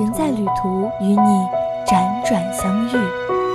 [0.00, 1.16] 人在旅途，与你
[1.86, 3.49] 辗转相遇。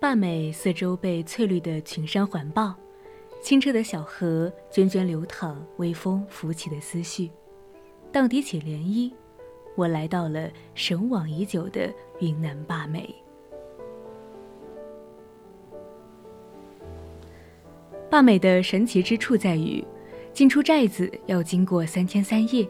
[0.00, 2.72] 坝美四周被翠绿的群山环抱，
[3.42, 7.28] 清澈的小河涓涓流淌，微风拂起的思绪，
[8.12, 9.12] 荡涤起涟漪。
[9.74, 13.12] 我来到了神往已久的云南坝美。
[18.08, 19.84] 坝美的神奇之处在于，
[20.32, 22.64] 进出寨子要经过三天三夜，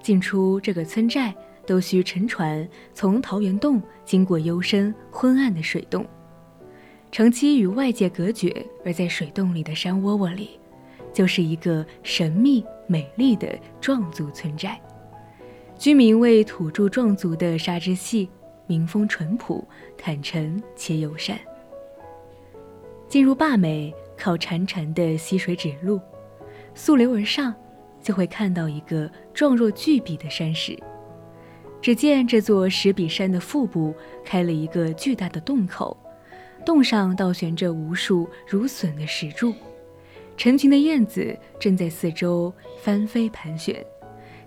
[0.00, 1.34] 进出这个村寨
[1.66, 6.06] 都需乘船从桃源洞经过幽深昏暗的水洞。
[7.14, 8.52] 长期与外界隔绝，
[8.84, 10.58] 而在水洞里的山窝窝里，
[11.12, 14.80] 就是一个神秘美丽的壮族村寨。
[15.78, 18.28] 居民为土著壮族的沙织系，
[18.66, 19.64] 民风淳朴、
[19.96, 21.38] 坦诚且友善。
[23.06, 26.00] 进入坝美，靠潺潺的溪水指路，
[26.74, 27.54] 溯流而上，
[28.02, 30.76] 就会看到一个状若巨笔的山石。
[31.80, 33.94] 只见这座石笔山的腹部
[34.24, 35.96] 开了一个巨大的洞口。
[36.64, 39.54] 洞上倒悬着无数如笋的石柱，
[40.36, 42.52] 成群的燕子正在四周
[42.82, 43.84] 翻飞盘旋，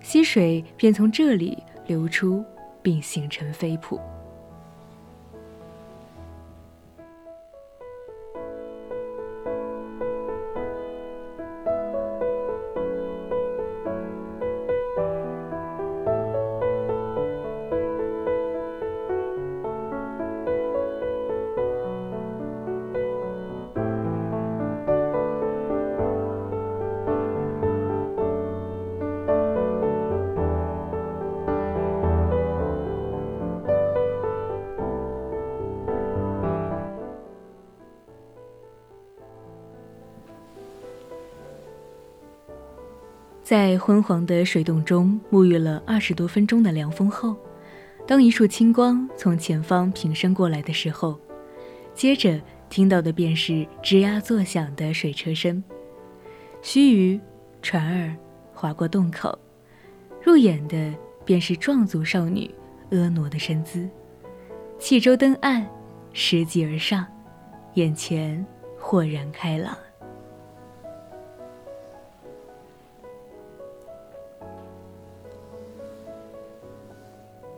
[0.01, 2.43] 溪水便从这里流出，
[2.81, 3.99] 并形成飞瀑。
[43.47, 47.33] 在昏黄的水洞中沐浴了二十多分钟的凉风后，
[48.05, 51.17] 当一束清光从前方平伸过来的时候，
[51.93, 55.63] 接着听到的便是吱呀作响的水车声，
[56.61, 57.21] 须臾，
[57.61, 58.13] 船儿
[58.53, 59.39] 划过洞口，
[60.21, 60.93] 入眼的
[61.23, 62.53] 便是壮族少女
[62.91, 63.87] 婀娜的身姿，
[64.77, 65.65] 汽舟登岸，
[66.11, 67.07] 拾级而上，
[67.75, 68.45] 眼前
[68.77, 69.73] 豁然开朗。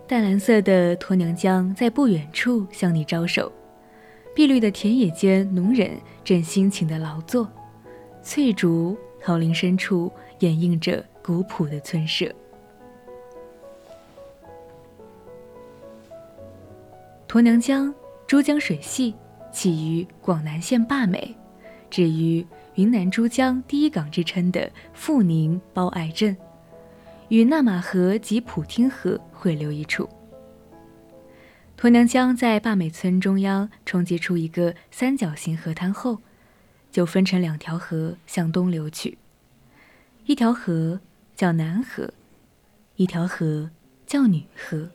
[0.10, 3.52] 淡蓝色的鲱娘江在不远处向你招手，
[4.34, 5.92] 碧绿的田野间，农人
[6.24, 7.48] 正辛勤地劳作，
[8.24, 12.26] 翠竹桃林深处掩映着古朴的村舍。
[17.28, 17.94] 鲱娘江
[18.26, 19.14] 珠江水系
[19.52, 21.36] 起于广南县坝美，
[21.88, 22.44] 止于
[22.74, 26.36] 云南珠江第一港之称的富宁包爱镇。
[27.30, 30.10] 与纳马河及普汀河汇流一处。
[31.78, 36.20] 沱娘江在坝美村中央冲击出一个三角形河滩后，
[36.92, 39.18] 就分成两条河向东流去。
[40.26, 41.00] 一条河
[41.36, 42.14] 叫南河，
[42.96, 43.70] 一条河
[44.06, 44.90] 叫女河。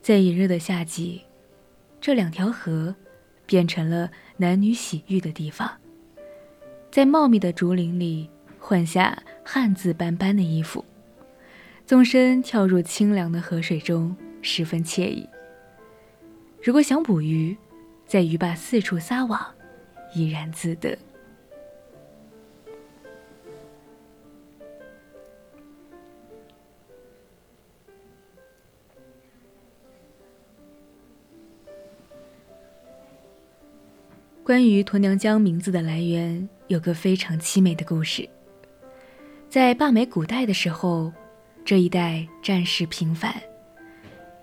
[0.00, 1.22] 在炎热的夏季，
[2.00, 2.94] 这两条河
[3.46, 5.68] 变成了男女洗浴的地方。
[6.90, 8.30] 在茂密的竹林里。
[8.58, 9.16] 换下
[9.48, 10.84] 汗渍斑斑的衣服，
[11.86, 15.24] 纵身跳入清凉的河水中，十分惬意。
[16.60, 17.56] 如果想捕鱼，
[18.08, 19.40] 在鱼坝四处撒网，
[20.12, 20.98] 怡然自得。
[34.42, 38.28] 关于鲱娘江名字的来源，有个非常凄美的故事。
[39.48, 41.12] 在坝美古代的时候，
[41.64, 43.34] 这一带战事频繁，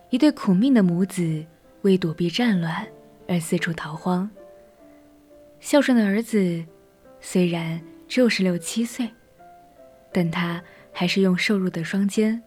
[0.10, 1.46] 一对苦命的母子
[1.82, 2.86] 为躲避战乱
[3.28, 4.30] 而四处逃荒。
[5.60, 6.64] 孝顺的儿子
[7.22, 9.08] 虽然只有十六七岁，
[10.12, 10.62] 但他
[10.92, 12.42] 还是用瘦弱的双肩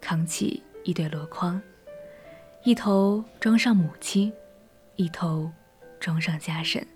[0.00, 1.60] 扛起一对箩筐，
[2.62, 4.32] 一头装上母亲，
[4.96, 5.50] 一头
[5.98, 6.86] 装上家婶。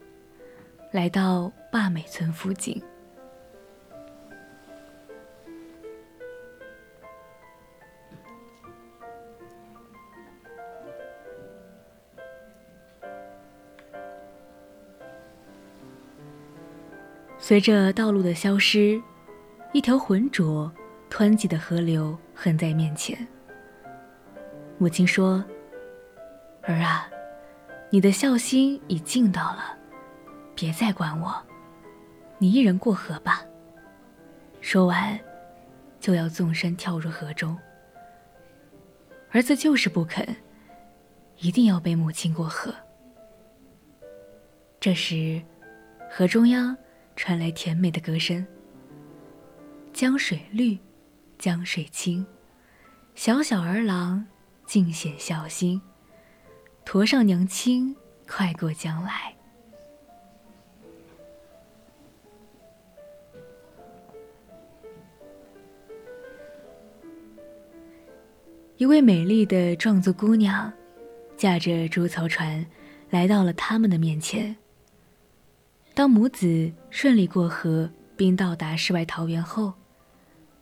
[0.92, 2.80] 来到坝美村附近，
[17.48, 19.00] 随着道路的消失，
[19.72, 20.68] 一条浑浊、
[21.08, 23.16] 湍急的河流横在面前。
[24.78, 25.44] 母亲说
[26.66, 27.08] ：“儿啊，
[27.88, 29.78] 你的孝心已尽到了。”
[30.56, 31.40] 别再管我，
[32.36, 33.44] 你一人过河吧。
[34.60, 35.16] 说完，
[36.00, 37.56] 就要纵身跳入河中。
[39.30, 40.26] 儿子就是不肯，
[41.38, 42.74] 一定要背母亲过河。
[44.80, 45.40] 这时，
[46.10, 46.76] 河中央
[47.16, 48.46] 传来甜美的歌声
[49.92, 50.78] ：“江水绿，
[51.38, 52.24] 江水清，
[53.14, 54.24] 小小儿郎
[54.66, 55.80] 尽显孝心。
[56.84, 57.96] 驮上娘亲，
[58.28, 59.34] 快过江来。”
[68.76, 70.70] 一位美丽的壮族姑娘，
[71.34, 72.64] 驾着竹槽船，
[73.08, 74.54] 来到了他们的面前。
[75.96, 79.72] 当母子顺利过河，并到达世外桃源后，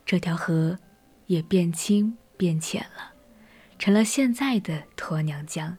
[0.05, 0.79] 这条河
[1.25, 3.11] 也变清变浅了，
[3.77, 5.77] 成了现在的鲱娘江。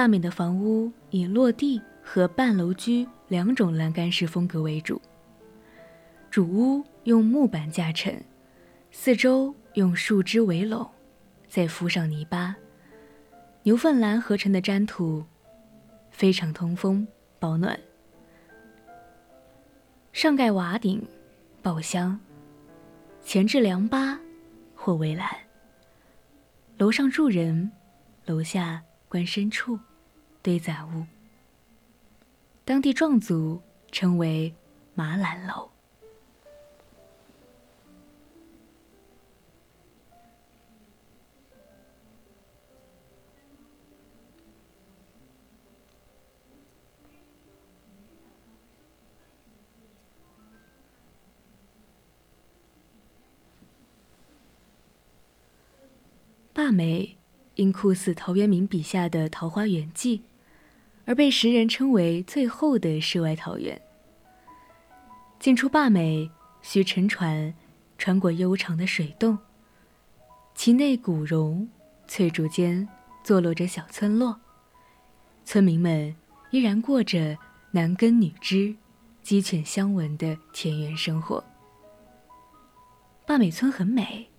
[0.00, 4.98] 坝面的房屋以落地和半楼居两种栏杆式风格为主。
[6.30, 8.18] 主屋用木板架成，
[8.90, 10.90] 四周用树枝围拢，
[11.46, 12.56] 再敷上泥巴、
[13.62, 15.22] 牛粪栏合成的粘土，
[16.08, 17.06] 非常通风
[17.38, 17.78] 保暖。
[20.14, 21.06] 上盖瓦顶、
[21.60, 22.18] 宝箱，
[23.22, 24.18] 前置凉八
[24.74, 25.28] 或围栏。
[26.78, 27.70] 楼上住人，
[28.24, 29.78] 楼下观深处。
[30.42, 31.04] 堆杂物，
[32.64, 33.60] 当地壮族
[33.92, 34.54] 称为
[34.94, 35.70] 马兰楼。
[56.52, 57.16] 坝美
[57.56, 60.18] 因酷似陶渊明笔下的《桃花源记》。
[61.10, 63.82] 而被时人称为最后的世外桃源。
[65.40, 66.30] 进出坝美
[66.62, 67.52] 需乘船，
[67.98, 69.36] 穿过悠长的水洞。
[70.54, 71.68] 其内古榕、
[72.06, 72.88] 翠竹间
[73.24, 74.38] 坐落着小村落，
[75.44, 76.14] 村民们
[76.52, 77.36] 依然过着
[77.72, 78.72] 男耕女织、
[79.20, 81.42] 鸡犬相闻的田园生活。
[83.26, 84.30] 坝美村很美，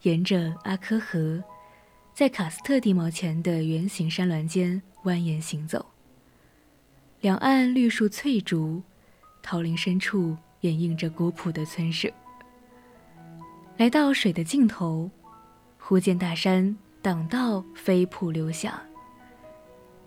[0.00, 1.44] 沿着阿科河，
[2.14, 4.80] 在卡斯特地貌前的圆形山峦间。
[5.04, 5.89] 蜿蜒行走，
[7.20, 8.82] 两岸绿树翠竹，
[9.42, 12.10] 桃林深处掩映着古朴的村舍。
[13.76, 15.10] 来到水的尽头，
[15.78, 18.72] 忽见大山挡道飞瀑流响，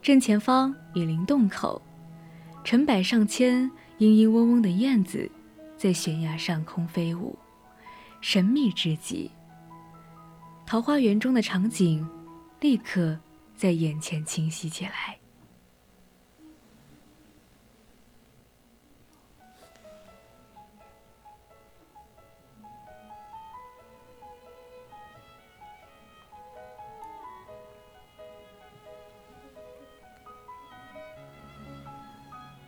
[0.02, 1.80] 正前方雨林洞口，
[2.64, 5.30] 成百上千嘤嘤嗡嗡的燕子
[5.78, 7.38] 在悬崖上空飞舞，
[8.22, 9.30] 神秘之极。
[10.66, 12.08] 桃花源中的场景，
[12.60, 13.20] 立刻。
[13.56, 15.16] 在眼前清晰起来。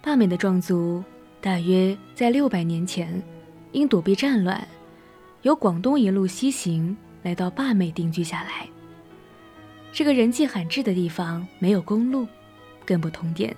[0.06, 1.04] 坝美的壮族
[1.42, 3.20] 大约在六百年前，
[3.72, 4.66] 因躲避战乱，
[5.42, 8.70] 由广东一路西行，来到坝美定居下来。
[9.92, 12.28] 这个人迹罕至的地方没有公路，
[12.86, 13.56] 更不通电，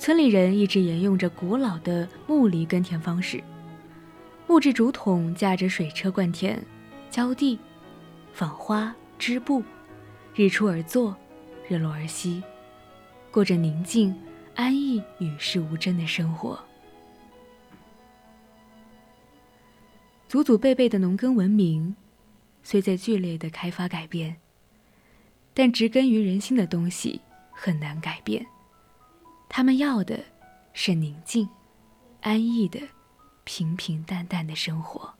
[0.00, 3.40] 村里人一直沿用着古老的木犁耕田方式，
[4.48, 6.60] 木质竹筒架着水车灌田、
[7.08, 7.56] 浇地、
[8.32, 9.62] 纺花织布，
[10.34, 11.16] 日出而作，
[11.68, 12.42] 日落而息，
[13.30, 14.12] 过着宁静。
[14.54, 16.62] 安逸、与世无争的生活，
[20.28, 21.96] 祖祖辈辈的农耕文明，
[22.62, 24.36] 虽在剧烈的开发改变，
[25.54, 28.46] 但植根于人心的东西很难改变。
[29.48, 30.18] 他们要的
[30.72, 31.48] 是宁静、
[32.20, 32.80] 安逸的、
[33.44, 35.12] 平平淡淡的生活。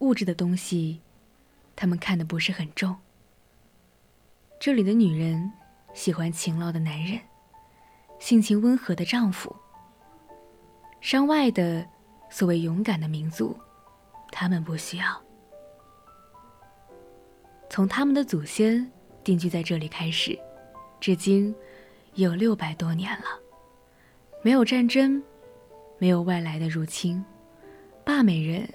[0.00, 1.00] 物质的东西，
[1.76, 2.96] 他们看的不是很重。
[4.58, 5.50] 这里的女人
[5.94, 7.20] 喜欢勤劳的男人，
[8.18, 9.54] 性情温和的丈夫。
[11.00, 11.86] 山外的
[12.30, 13.56] 所谓勇敢的民族，
[14.30, 15.22] 他们不需要。
[17.68, 18.90] 从他们的祖先
[19.22, 20.38] 定居在这里开始，
[20.98, 21.54] 至今
[22.14, 23.26] 有六百多年了，
[24.42, 25.22] 没有战争，
[25.98, 27.24] 没有外来的入侵，
[28.04, 28.66] 坝美人。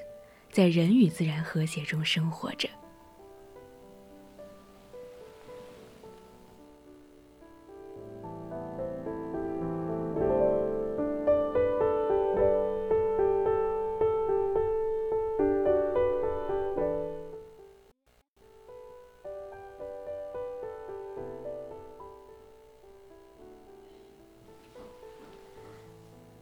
[0.55, 2.69] 在人与自然和谐中生活着。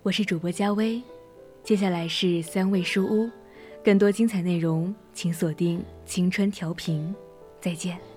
[0.03, 1.01] 我是主播佳薇，
[1.63, 3.27] 接下来是三味书屋。
[3.83, 7.13] 更多精彩内容，请锁定青春调频。
[7.59, 8.12] 再见。